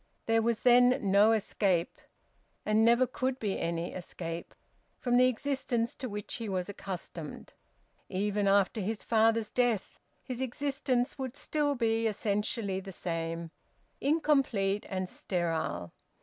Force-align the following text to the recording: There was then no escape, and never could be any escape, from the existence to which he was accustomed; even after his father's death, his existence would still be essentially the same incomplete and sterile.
There 0.25 0.41
was 0.41 0.61
then 0.61 0.97
no 1.11 1.31
escape, 1.31 1.99
and 2.65 2.83
never 2.83 3.05
could 3.05 3.37
be 3.37 3.59
any 3.59 3.93
escape, 3.93 4.55
from 4.97 5.15
the 5.15 5.27
existence 5.27 5.93
to 5.97 6.09
which 6.09 6.37
he 6.37 6.49
was 6.49 6.67
accustomed; 6.67 7.53
even 8.09 8.47
after 8.47 8.81
his 8.81 9.03
father's 9.03 9.51
death, 9.51 9.99
his 10.23 10.41
existence 10.41 11.19
would 11.19 11.37
still 11.37 11.75
be 11.75 12.07
essentially 12.07 12.79
the 12.79 12.91
same 12.91 13.51
incomplete 14.01 14.87
and 14.89 15.07
sterile. 15.07 15.91